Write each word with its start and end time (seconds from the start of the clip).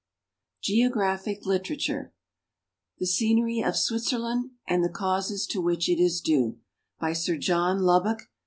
GEOGRAPHIC 0.63 1.45
LITERATURE 1.45 2.11
The 2.97 3.05
Scenery 3.05 3.61
of 3.61 3.77
Switzerland 3.77 4.49
and 4.67 4.83
the 4.83 4.89
Causes 4.89 5.45
to 5.45 5.61
which 5.61 5.87
it 5.87 5.99
is 5.99 6.21
due. 6.21 6.57
By 6.99 7.13
Sir 7.13 7.37
John 7.37 7.83
Lubbock. 7.83 8.23